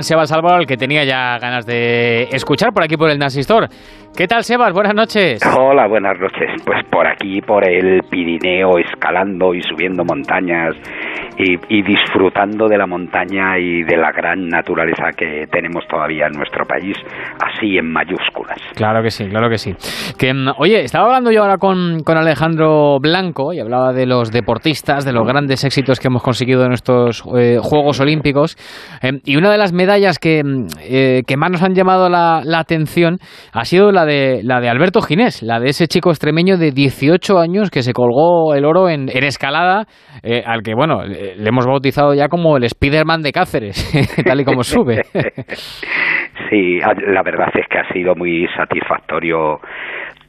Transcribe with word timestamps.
Sebas 0.00 0.32
Álvaro, 0.32 0.56
al 0.56 0.66
que 0.66 0.76
tenía 0.76 1.04
ya 1.04 1.38
ganas 1.38 1.66
de 1.66 2.22
escuchar 2.32 2.72
por 2.72 2.82
aquí 2.82 2.96
por 2.96 3.10
el 3.10 3.18
Nasistor. 3.18 3.68
¿Qué 4.16 4.26
tal, 4.26 4.42
Sebas? 4.42 4.72
Buenas 4.72 4.94
noches. 4.94 5.40
Hola, 5.56 5.86
buenas 5.86 6.18
noches. 6.18 6.50
Pues 6.64 6.84
por 6.90 7.06
aquí, 7.06 7.40
por 7.40 7.66
el 7.68 8.02
Pirineo, 8.10 8.78
escalando 8.78 9.54
y 9.54 9.62
subiendo 9.62 10.04
montañas 10.04 10.74
y, 11.38 11.82
disfrutando 11.82 12.66
de 12.68 12.76
la 12.76 12.86
montaña 12.86 13.56
y 13.58 13.82
de 13.82 13.96
la 13.96 14.12
gran 14.12 14.48
naturaleza 14.48 15.10
que 15.16 15.46
tenemos 15.50 15.86
todavía 15.88 16.26
en 16.26 16.32
nuestro 16.32 16.66
país, 16.66 16.96
así 17.40 17.78
en 17.78 17.90
mayúsculas. 17.90 18.58
Claro 18.74 19.02
que 19.02 19.10
sí, 19.10 19.26
claro 19.28 19.48
que 19.48 19.56
sí. 19.56 19.74
Que, 20.18 20.34
mm, 20.34 20.54
oye, 20.58 20.82
estaba 20.82 21.06
hablando 21.06 21.30
yo 21.30 21.42
ahora 21.42 21.56
con, 21.56 22.00
con 22.04 22.18
Alejandro 22.18 22.98
Blanco 23.00 23.52
y 23.54 23.60
hablaba 23.60 23.92
de 23.92 24.06
los 24.06 24.30
deportistas, 24.30 25.04
de 25.04 25.12
los 25.12 25.26
grandes 25.26 25.64
éxitos 25.64 25.98
que 25.98 26.08
hemos 26.08 26.22
conseguido 26.22 26.64
en 26.66 26.72
estos 26.72 27.24
eh, 27.38 27.58
Juegos 27.62 28.00
Olímpicos. 28.00 28.56
Em, 29.00 29.20
y 29.24 29.36
una 29.36 29.50
de 29.50 29.56
las 29.56 29.72
medallas 29.72 29.89
que, 30.20 30.42
mm, 30.44 30.66
eh, 30.82 31.22
que 31.26 31.36
más 31.36 31.50
nos 31.50 31.62
han 31.62 31.74
llamado 31.74 32.08
la, 32.08 32.42
la, 32.44 32.58
atención 32.60 33.18
ha 33.52 33.64
sido 33.64 33.90
la 33.90 34.04
de, 34.04 34.40
la 34.44 34.60
de 34.60 34.68
Alberto 34.68 35.00
Ginés, 35.00 35.42
la 35.42 35.58
de 35.58 35.70
ese 35.70 35.86
chico 35.86 36.10
extremeño 36.10 36.56
de 36.58 36.70
18 36.70 37.38
años 37.38 37.70
que 37.70 37.82
se 37.82 37.92
colgó 37.92 38.54
el 38.54 38.64
oro 38.64 38.88
en, 38.88 39.08
en 39.08 39.24
escalada, 39.24 39.86
eh, 40.22 40.42
al 40.44 40.62
que, 40.62 40.74
bueno, 40.74 41.04
le 41.04 41.48
hemos 41.48 41.66
bautizado 41.66 42.14
ya 42.14 42.28
como 42.28 42.56
el 42.56 42.68
Spiderman 42.68 43.22
de 43.22 43.32
Cáceres, 43.32 43.90
tal 44.24 44.40
y 44.40 44.44
como 44.44 44.62
sube. 44.62 45.02
sí, 46.50 46.78
la 46.78 47.22
verdad 47.22 47.48
es 47.54 47.66
que 47.68 47.78
ha 47.78 47.92
sido 47.92 48.14
muy 48.14 48.46
satisfactorio 48.56 49.60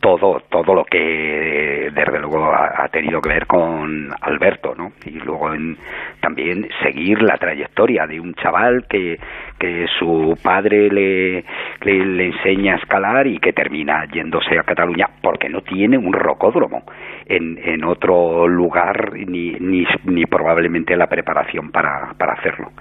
todo 0.01 0.41
todo 0.49 0.73
lo 0.73 0.83
que 0.83 1.89
desde 1.93 2.19
luego 2.19 2.51
ha, 2.53 2.87
tenido 2.89 3.21
que 3.21 3.29
ver 3.29 3.47
con 3.47 4.09
Alberto 4.19 4.73
no 4.75 4.91
y 5.05 5.11
luego 5.11 5.53
en, 5.53 5.77
también 6.19 6.67
seguir 6.83 7.21
la 7.21 7.37
trayectoria 7.37 8.05
de 8.07 8.19
un 8.19 8.33
chaval 8.33 8.85
que 8.89 9.17
que 9.59 9.85
su 9.99 10.35
padre 10.43 10.89
le, 10.89 11.45
le, 11.83 12.25
enseña 12.25 12.73
a 12.73 12.77
escalar 12.77 13.27
y 13.27 13.37
que 13.37 13.53
termina 13.53 14.05
yéndose 14.05 14.57
a 14.57 14.63
Cataluña 14.63 15.07
porque 15.21 15.49
no 15.49 15.61
tiene 15.61 15.99
un 15.99 16.13
rocódromo 16.13 16.83
en, 17.27 17.59
en 17.63 17.83
otro 17.83 18.47
lugar 18.47 19.13
ni, 19.13 19.51
ni, 19.51 19.85
ni 20.05 20.25
probablemente 20.25 20.97
la 20.97 21.05
preparación 21.05 21.71
para, 21.71 22.13
para 22.17 22.33
hacerlo. 22.33 22.71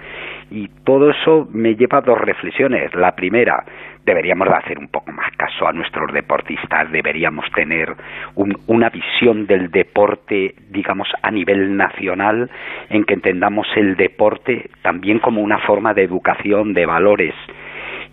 Y 0.50 0.68
todo 0.84 1.10
eso 1.10 1.46
me 1.52 1.76
lleva 1.76 1.98
a 1.98 2.00
dos 2.00 2.18
reflexiones. 2.18 2.94
La 2.94 3.14
primera 3.14 3.62
deberíamos 4.10 4.48
de 4.48 4.54
hacer 4.54 4.78
un 4.78 4.88
poco 4.88 5.12
más 5.12 5.30
caso 5.36 5.68
a 5.68 5.72
nuestros 5.72 6.12
deportistas, 6.12 6.90
deberíamos 6.90 7.44
tener 7.52 7.94
una 8.34 8.90
visión 8.90 9.46
del 9.46 9.70
deporte, 9.70 10.56
digamos, 10.68 11.08
a 11.22 11.30
nivel 11.30 11.76
nacional, 11.76 12.50
en 12.88 13.04
que 13.04 13.14
entendamos 13.14 13.68
el 13.76 13.96
deporte 13.96 14.68
también 14.82 15.20
como 15.20 15.42
una 15.42 15.58
forma 15.58 15.94
de 15.94 16.02
educación, 16.02 16.74
de 16.74 16.86
valores. 16.86 17.34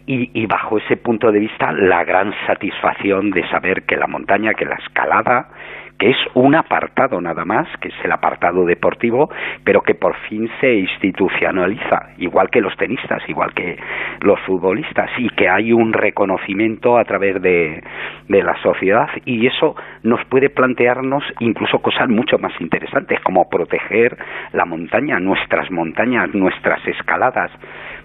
Y, 0.05 0.29
y, 0.39 0.45
bajo 0.45 0.77
ese 0.77 0.97
punto 0.97 1.31
de 1.31 1.39
vista, 1.39 1.71
la 1.73 2.05
gran 2.05 2.33
satisfacción 2.45 3.31
de 3.31 3.45
saber 3.49 3.83
que 3.83 3.97
la 3.97 4.07
montaña, 4.07 4.53
que 4.53 4.65
la 4.65 4.75
escalada, 4.75 5.49
que 5.97 6.11
es 6.11 6.17
un 6.33 6.55
apartado 6.55 7.19
nada 7.21 7.43
más, 7.45 7.67
que 7.79 7.89
es 7.89 7.95
el 8.03 8.11
apartado 8.11 8.65
deportivo, 8.65 9.29
pero 9.63 9.81
que 9.81 9.95
por 9.95 10.15
fin 10.27 10.49
se 10.61 10.73
institucionaliza, 10.75 12.09
igual 12.17 12.49
que 12.49 12.61
los 12.61 12.75
tenistas, 12.77 13.21
igual 13.27 13.53
que 13.53 13.77
los 14.21 14.39
futbolistas, 14.41 15.09
y 15.17 15.29
que 15.29 15.49
hay 15.49 15.73
un 15.73 15.93
reconocimiento 15.93 16.97
a 16.97 17.03
través 17.05 17.41
de, 17.41 17.83
de 18.27 18.43
la 18.43 18.61
sociedad, 18.61 19.09
y 19.25 19.47
eso 19.47 19.75
nos 20.03 20.23
puede 20.25 20.49
plantearnos 20.49 21.23
incluso 21.39 21.79
cosas 21.79 22.09
mucho 22.09 22.37
más 22.37 22.53
interesantes, 22.59 23.19
como 23.21 23.49
proteger 23.49 24.17
la 24.53 24.65
montaña, 24.65 25.19
nuestras 25.19 25.71
montañas, 25.71 26.33
nuestras 26.33 26.85
escaladas. 26.87 27.51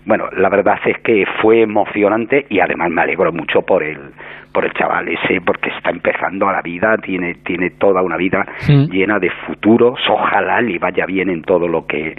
Bueno, 0.04 0.28
la 0.36 0.48
verdad 0.48 0.78
es 0.84 0.98
que 0.98 1.24
fue 1.40 1.62
emocionante 1.62 2.46
y 2.48 2.58
además 2.58 2.90
me 2.90 3.02
alegro 3.02 3.32
mucho 3.32 3.62
por 3.62 3.82
el 3.82 3.98
por 4.52 4.66
el 4.66 4.72
chaval 4.74 5.08
ese 5.08 5.40
porque 5.40 5.70
está 5.70 5.90
empezando 5.90 6.48
a 6.48 6.52
la 6.52 6.60
vida, 6.60 6.96
tiene 6.98 7.36
tiene 7.44 7.70
toda 7.70 8.02
una 8.02 8.16
vida 8.16 8.44
llena 8.66 9.18
de 9.18 9.30
futuros, 9.46 9.98
ojalá 10.10 10.60
le 10.60 10.78
vaya 10.78 11.06
bien 11.06 11.30
en 11.30 11.42
todo 11.42 11.68
lo 11.68 11.86
que 11.86 12.14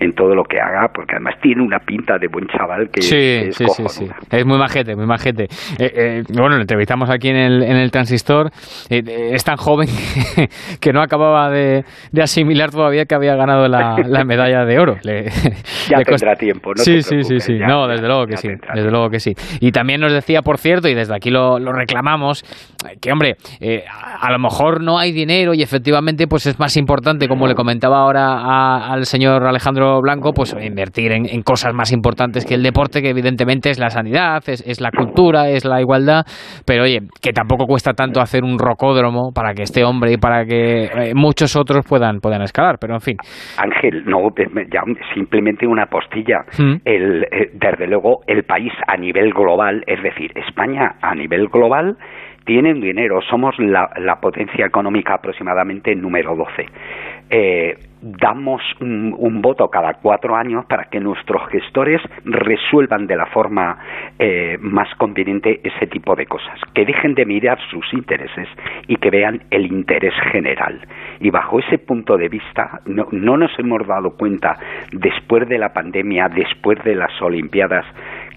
en 0.00 0.12
todo 0.12 0.34
lo 0.34 0.44
que 0.44 0.60
haga, 0.60 0.88
porque 0.94 1.16
además 1.16 1.34
tiene 1.42 1.62
una 1.62 1.78
pinta 1.80 2.18
de 2.18 2.28
buen 2.28 2.46
chaval 2.46 2.88
que, 2.90 3.00
es 3.00 3.08
sí, 3.08 3.66
sí, 3.66 3.82
sí, 3.88 4.08
Es 4.30 4.46
muy 4.46 4.58
majete, 4.58 4.94
muy 4.94 5.06
majete. 5.06 5.44
Eh, 5.78 5.92
eh, 5.94 6.22
bueno, 6.32 6.56
lo 6.56 6.60
entrevistamos 6.60 7.10
aquí 7.10 7.28
en 7.28 7.36
el, 7.36 7.62
en 7.62 7.76
el 7.76 7.90
transistor. 7.90 8.50
Eh, 8.90 9.30
es 9.32 9.44
tan 9.44 9.56
joven 9.56 9.88
que, 10.80 10.92
no 10.92 11.02
acababa 11.02 11.50
de, 11.50 11.84
asimilar 12.20 12.70
todavía 12.70 13.06
que 13.06 13.14
había 13.14 13.34
ganado 13.34 13.68
la, 13.68 14.24
medalla 14.24 14.64
de 14.64 14.78
oro. 14.78 14.96
ya 15.02 16.02
tendrá 16.02 16.36
tiempo, 16.36 16.72
¿no? 16.74 16.82
Sí, 16.82 17.02
sí, 17.02 17.22
sí, 17.24 17.40
sí. 17.40 17.58
no, 17.58 17.88
desde 17.88 18.06
luego 18.06 18.26
que 18.26 18.36
sí. 18.36 18.48
Desde 18.74 18.90
luego 18.90 19.10
que 19.10 19.20
sí. 19.20 19.34
Y 19.60 19.72
también 19.72 20.00
nos 20.00 20.12
decía, 20.12 20.42
por 20.42 20.58
cierto, 20.58 20.88
y 20.88 20.94
desde 20.94 21.14
aquí 21.14 21.30
lo, 21.30 21.58
lo 21.58 21.72
reclamamos, 21.72 22.44
que 23.00 23.10
hombre, 23.10 23.36
a 24.20 24.30
lo 24.30 24.38
mejor 24.38 24.82
no 24.82 24.98
hay 24.98 25.12
dinero 25.12 25.54
y 25.54 25.62
efectivamente 25.62 26.26
pues 26.26 26.46
es 26.46 26.58
más 26.58 26.76
importante, 26.76 27.28
como 27.28 27.46
le 27.46 27.54
comentaba 27.54 27.98
ahora 27.98 28.92
al 28.92 29.06
señor 29.06 29.44
Alejandro 29.44 29.87
Blanco, 30.00 30.32
pues 30.32 30.56
invertir 30.60 31.12
en, 31.12 31.42
cosas 31.42 31.74
más 31.74 31.92
importantes 31.92 32.44
que 32.44 32.54
el 32.54 32.62
deporte, 32.62 33.00
que 33.02 33.10
evidentemente 33.10 33.70
es 33.70 33.78
la 33.78 33.90
sanidad, 33.90 34.42
es, 34.46 34.80
la 34.80 34.90
cultura, 34.90 35.48
es 35.48 35.64
la 35.64 35.80
igualdad, 35.80 36.24
pero 36.66 36.84
oye, 36.84 37.00
que 37.22 37.32
tampoco 37.32 37.66
cuesta 37.66 37.92
tanto 37.92 38.20
hacer 38.20 38.44
un 38.44 38.58
rocódromo 38.58 39.32
para 39.34 39.54
que 39.54 39.62
este 39.62 39.84
hombre 39.84 40.12
y 40.12 40.16
para 40.16 40.44
que 40.44 40.84
eh, 40.84 41.12
muchos 41.14 41.56
otros 41.56 41.86
puedan, 41.88 42.20
puedan 42.20 42.42
escalar, 42.42 42.76
pero 42.80 42.94
en 42.94 43.00
fin. 43.00 43.16
Ángel, 43.56 44.04
no, 44.04 44.28
ya 44.70 44.82
simplemente 45.14 45.66
una 45.66 45.86
postilla. 45.86 46.44
Mm. 46.58 46.74
El, 46.84 47.24
eh, 47.24 47.50
desde 47.54 47.86
luego, 47.86 48.20
el 48.26 48.44
país 48.44 48.72
a 48.86 48.96
nivel 48.96 49.32
global, 49.32 49.84
es 49.86 50.02
decir, 50.02 50.32
España 50.36 50.96
a 51.00 51.14
nivel 51.14 51.48
global, 51.48 51.96
tienen 52.48 52.80
dinero, 52.80 53.20
somos 53.28 53.54
la, 53.58 54.18
potencia 54.22 54.64
económica 54.64 55.16
aproximadamente 55.16 55.94
número 55.94 56.34
12. 56.34 56.64
Eh, 57.30 57.76
damos 58.00 58.62
un, 58.80 59.42
voto 59.42 59.68
cada 59.68 59.94
cuatro 59.94 60.36
años 60.36 60.64
para 60.66 60.84
que 60.84 61.00
nuestros 61.00 61.48
gestores 61.48 62.00
resuelvan 62.24 63.06
de 63.06 63.16
la 63.16 63.26
forma 63.26 63.78
eh, 64.18 64.56
más 64.60 64.88
conveniente 64.96 65.60
ese 65.64 65.86
tipo 65.86 66.14
de 66.14 66.26
cosas, 66.26 66.58
que 66.74 66.84
dejen 66.84 67.14
de 67.14 67.26
mirar 67.26 67.58
sus 67.70 67.92
intereses 67.92 68.48
y 68.86 68.96
que 68.96 69.10
vean 69.10 69.42
el 69.50 69.66
interés 69.66 70.14
general. 70.32 70.80
Y 71.20 71.30
bajo 71.30 71.58
ese 71.58 71.78
punto 71.78 72.16
de 72.16 72.28
vista, 72.28 72.80
no, 72.86 73.08
no 73.10 73.36
nos 73.36 73.56
hemos 73.58 73.86
dado 73.86 74.16
cuenta, 74.16 74.56
después 74.92 75.48
de 75.48 75.58
la 75.58 75.72
pandemia, 75.72 76.28
después 76.28 76.82
de 76.84 76.94
las 76.94 77.20
Olimpiadas, 77.20 77.84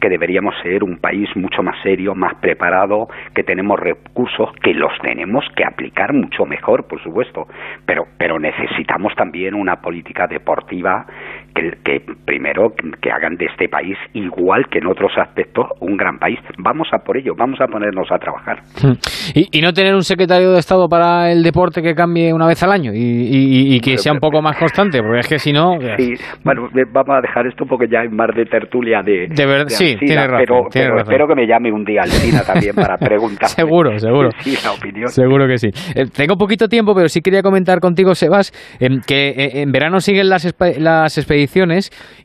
que 0.01 0.09
deberíamos 0.09 0.55
ser 0.63 0.83
un 0.83 0.97
país 0.97 1.29
mucho 1.35 1.63
más 1.63 1.81
serio, 1.83 2.15
más 2.15 2.35
preparado, 2.41 3.07
que 3.33 3.43
tenemos 3.43 3.79
recursos, 3.79 4.49
que 4.63 4.73
los 4.73 4.91
tenemos 5.01 5.45
que 5.55 5.63
aplicar 5.63 6.11
mucho 6.11 6.45
mejor, 6.45 6.87
por 6.87 7.01
supuesto, 7.01 7.47
pero, 7.85 8.05
pero 8.17 8.39
necesitamos 8.39 9.15
también 9.15 9.53
una 9.53 9.77
política 9.77 10.27
deportiva 10.27 11.05
que, 11.53 11.71
que 11.83 12.01
primero 12.25 12.73
que 13.01 13.11
hagan 13.11 13.35
de 13.35 13.45
este 13.45 13.67
país, 13.67 13.97
igual 14.13 14.65
que 14.69 14.79
en 14.79 14.87
otros 14.87 15.11
aspectos, 15.17 15.67
un 15.79 15.97
gran 15.97 16.17
país. 16.17 16.39
Vamos 16.57 16.87
a 16.91 16.99
por 16.99 17.17
ello, 17.17 17.33
vamos 17.37 17.59
a 17.61 17.67
ponernos 17.67 18.11
a 18.11 18.17
trabajar. 18.17 18.61
Hmm. 18.81 18.93
Y, 19.33 19.61
no 19.61 19.73
tener 19.73 19.93
un 19.93 20.01
secretario 20.01 20.51
de 20.51 20.59
Estado 20.59 20.89
para 20.89 21.31
el 21.31 21.43
deporte 21.43 21.83
que 21.83 21.93
cambie 21.93 22.33
una 22.33 22.47
vez 22.47 22.63
al 22.63 22.71
año 22.71 22.91
y, 22.95 23.79
que 23.81 23.97
sea 23.97 24.13
un 24.13 24.19
poco 24.19 24.41
más 24.41 24.57
constante, 24.57 25.01
porque 25.01 25.19
es 25.19 25.27
que 25.27 25.39
si 25.39 25.53
no... 25.53 25.77
Sí, 25.97 26.13
bueno, 26.43 26.67
vamos 26.91 27.17
a 27.17 27.21
dejar 27.21 27.45
esto 27.47 27.65
porque 27.65 27.87
ya 27.87 28.01
hay 28.01 28.09
más 28.09 28.29
de 28.35 28.45
tertulia 28.45 29.01
de... 29.03 29.27
De 29.27 29.45
verdad, 29.45 29.67
sí, 29.67 29.95
pero, 29.99 30.97
espero 30.97 31.27
que 31.27 31.35
me 31.35 31.45
llame 31.45 31.71
un 31.71 31.83
día 31.83 32.01
Alcina 32.03 32.41
también 32.41 32.73
para 32.75 32.97
preguntar. 32.97 33.49
seguro, 33.49 33.97
seguro. 33.99 34.29
Sí, 34.39 34.57
la 34.63 34.71
opinión. 34.71 35.09
Seguro 35.09 35.47
que 35.47 35.57
sí. 35.57 35.69
Eh, 35.95 36.05
tengo 36.15 36.35
poquito 36.37 36.67
tiempo, 36.67 36.95
pero 36.95 37.07
sí 37.07 37.21
quería 37.21 37.41
comentar 37.41 37.79
contigo, 37.79 38.15
Sebas, 38.15 38.51
em, 38.79 38.99
que 39.05 39.29
eh, 39.29 39.61
en 39.61 39.71
verano 39.71 39.99
siguen 39.99 40.29
las, 40.29 40.55
las 40.79 41.17
expediciones 41.17 41.40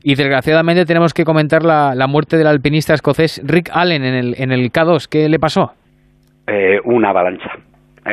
y 0.03 0.15
desgraciadamente 0.15 0.85
tenemos 0.85 1.13
que 1.13 1.23
comentar 1.23 1.63
la, 1.63 2.07
muerte 2.07 2.37
del 2.37 2.47
alpinista 2.47 2.93
escocés 2.93 3.41
Rick 3.45 3.69
Allen 3.73 4.03
en 4.03 4.13
el, 4.13 4.35
en 4.37 4.51
el 4.51 4.71
K2. 4.71 5.07
¿Qué 5.09 5.29
le 5.29 5.39
pasó? 5.39 5.73
Eh, 6.47 6.79
una 6.85 7.09
avalancha. 7.09 7.51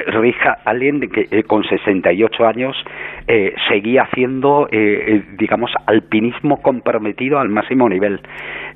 Rick 0.06 0.36
Allen, 0.64 1.08
que 1.08 1.44
con 1.44 1.62
68 1.62 2.46
años 2.46 2.76
eh, 3.28 3.54
seguía 3.68 4.02
haciendo, 4.02 4.68
eh, 4.70 5.22
digamos, 5.38 5.70
alpinismo 5.86 6.60
comprometido 6.60 7.38
al 7.38 7.48
máximo 7.48 7.88
nivel. 7.88 8.20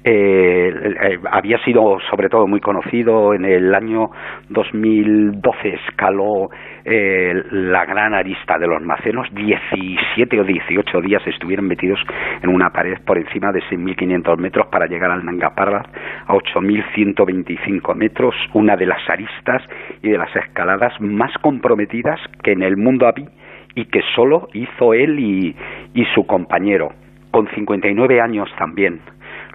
Eh, 0.04 0.72
eh, 0.74 1.18
había 1.30 1.58
sido 1.64 1.98
sobre 2.08 2.28
todo 2.28 2.46
muy 2.46 2.60
conocido 2.60 3.34
en 3.34 3.44
el 3.44 3.74
año 3.74 4.10
2012 4.48 5.68
escaló 5.86 6.50
eh, 6.84 7.34
la 7.50 7.84
gran 7.84 8.14
arista 8.14 8.58
de 8.58 8.68
los 8.68 8.80
macenos. 8.80 9.26
17 9.32 10.40
o 10.40 10.44
18 10.44 11.00
días 11.00 11.26
estuvieron 11.26 11.66
metidos 11.66 12.00
en 12.42 12.50
una 12.50 12.70
pared 12.70 12.96
por 13.04 13.18
encima 13.18 13.50
de 13.50 13.60
6.500 13.62 14.38
metros 14.38 14.68
para 14.68 14.86
llegar 14.86 15.10
al 15.10 15.24
Nanga 15.24 15.54
Parbat 15.54 15.86
a 16.26 16.32
8.125 16.32 17.94
metros 17.94 18.34
una 18.54 18.76
de 18.76 18.86
las 18.86 19.08
aristas 19.10 19.62
y 20.02 20.10
de 20.10 20.18
las 20.18 20.34
escaladas 20.36 20.92
más 21.00 21.32
comprometidas 21.42 22.20
que 22.42 22.52
en 22.52 22.62
el 22.62 22.76
mundo 22.76 23.06
había 23.06 23.28
y 23.74 23.86
que 23.86 24.00
solo 24.14 24.48
hizo 24.54 24.94
él 24.94 25.18
y, 25.18 25.56
y 25.94 26.04
su 26.14 26.26
compañero. 26.26 26.92
Con 27.30 27.48
59 27.48 28.20
años 28.20 28.48
también 28.58 29.00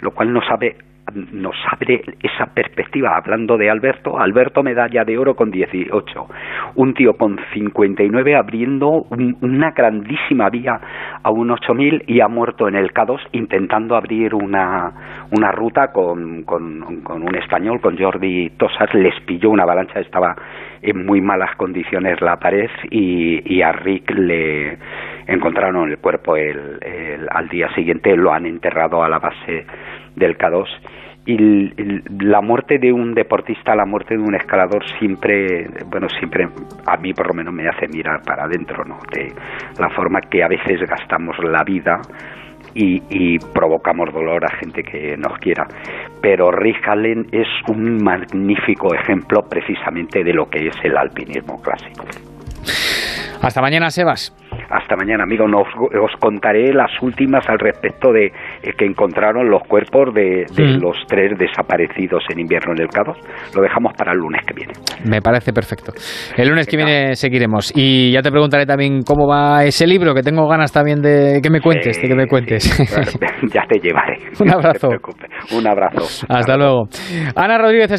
lo 0.01 0.11
cual 0.11 0.33
nos, 0.33 0.45
nos 1.31 1.55
abre 1.71 2.01
esa 2.21 2.45
perspectiva. 2.53 3.15
Hablando 3.15 3.57
de 3.57 3.69
Alberto, 3.69 4.19
Alberto 4.19 4.63
medalla 4.63 5.03
de 5.03 5.17
oro 5.17 5.35
con 5.35 5.51
18, 5.51 6.27
un 6.75 6.93
tío 6.93 7.13
con 7.13 7.39
59 7.53 8.35
abriendo 8.35 9.05
una 9.41 9.71
grandísima 9.71 10.49
vía 10.49 10.79
a 11.21 11.29
un 11.31 11.51
8000 11.51 12.03
y 12.07 12.21
ha 12.21 12.27
muerto 12.27 12.67
en 12.67 12.75
el 12.75 12.93
K2 12.93 13.19
intentando 13.33 13.95
abrir 13.95 14.33
una, 14.33 15.27
una 15.31 15.51
ruta 15.51 15.91
con, 15.91 16.43
con, 16.43 16.83
un 16.83 17.35
español, 17.35 17.81
con 17.81 17.97
Jordi 17.97 18.51
Tosas, 18.57 18.93
les 18.93 19.19
pilló 19.21 19.49
una 19.49 19.63
avalancha, 19.63 19.99
estaba 19.99 20.35
en 20.81 21.05
muy 21.05 21.21
malas 21.21 21.55
condiciones 21.57 22.19
la 22.21 22.37
pared 22.37 22.69
y, 22.89 23.55
y 23.55 23.61
a 23.61 23.71
Rick 23.71 24.11
le 24.11 24.77
encontraron 25.27 25.89
el 25.89 25.97
cuerpo 25.97 26.35
el, 26.35 26.79
al 27.29 27.47
día 27.49 27.73
siguiente, 27.73 28.15
lo 28.15 28.33
han 28.33 28.45
enterrado 28.45 29.03
a 29.03 29.09
la 29.09 29.19
base 29.19 29.65
del 30.15 30.37
K2 30.37 30.67
y 31.25 31.37
la 32.23 32.41
muerte 32.41 32.77
de 32.79 32.91
un 32.91 33.13
deportista, 33.13 33.75
la 33.75 33.85
muerte 33.85 34.17
de 34.17 34.21
un 34.21 34.35
escalador 34.35 34.83
siempre, 34.99 35.67
bueno, 35.87 36.09
siempre 36.09 36.49
a 36.85 36.97
mí 36.97 37.13
por 37.13 37.27
lo 37.27 37.33
menos 37.33 37.53
me 37.53 37.67
hace 37.67 37.87
mirar 37.87 38.21
para 38.23 38.43
adentro, 38.43 38.83
¿no? 38.83 38.99
De 39.11 39.31
la 39.79 39.89
forma 39.91 40.19
que 40.19 40.43
a 40.43 40.49
veces 40.49 40.81
gastamos 40.81 41.37
la 41.39 41.63
vida 41.63 42.01
y, 42.75 43.37
provocamos 43.53 44.11
dolor 44.11 44.43
a 44.43 44.57
gente 44.57 44.83
que 44.83 45.15
nos 45.15 45.37
quiera. 45.37 45.65
Pero 46.21 46.51
Rick 46.51 46.87
Allen 46.87 47.27
es 47.31 47.47
un 47.67 48.03
magnífico 48.03 48.93
ejemplo 48.93 49.43
precisamente 49.47 50.23
de 50.23 50.33
lo 50.33 50.49
que 50.49 50.67
es 50.67 50.75
el 50.83 50.97
alpinismo 50.97 51.61
clásico. 51.61 52.05
Hasta 53.41 53.61
mañana, 53.61 53.89
Sebas. 53.89 54.35
Hasta 54.73 54.95
mañana, 54.95 55.23
amigo. 55.23 55.45
os 55.45 56.11
contaré 56.19 56.73
las 56.73 56.89
últimas 57.01 57.47
al 57.47 57.59
respecto 57.59 58.11
de 58.11 58.25
eh, 58.25 58.31
que 58.75 58.85
encontraron 58.85 59.47
los 59.49 59.61
cuerpos 59.63 60.13
de, 60.13 60.45
mm. 60.49 60.81
los 60.81 60.97
tres 61.07 61.37
desaparecidos 61.37 62.23
en 62.29 62.39
invierno 62.39 62.73
en 62.73 62.81
el 62.81 62.87
Cabo. 62.87 63.13
Lo 63.55 63.61
dejamos 63.61 63.93
para 63.95 64.13
el 64.13 64.17
lunes 64.17 64.41
que 64.47 64.55
viene. 64.55 64.73
Me 65.05 65.21
parece 65.21 65.53
perfecto. 65.53 65.91
El 66.35 66.49
lunes 66.49 66.67
que 66.67 66.75
viene 66.75 67.15
seguiremos. 67.15 67.71
Y 67.75 68.11
ya 68.11 68.21
te 68.23 68.31
preguntaré 68.31 68.65
también 68.65 69.03
cómo 69.03 69.27
va 69.27 69.63
ese 69.63 69.85
libro, 69.85 70.15
que 70.15 70.23
tengo 70.23 70.47
ganas 70.47 70.71
también 70.71 71.01
de 71.01 71.39
que 71.43 71.51
me 71.51 71.61
cuentes, 71.61 72.01
de 72.01 72.07
que 72.07 72.15
me 72.15 72.25
cuentes. 72.25 72.63
ya 73.53 73.63
te 73.67 73.79
llevaré. 73.79 74.17
Un 74.39 74.51
abrazo. 74.51 74.89
Un 75.55 75.67
abrazo. 75.67 76.25
Hasta 76.29 76.57
luego. 76.57 76.87
Ana 77.35 77.59
Rodríguez 77.59 77.91